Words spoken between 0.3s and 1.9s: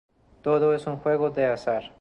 Todo es un juego de azar.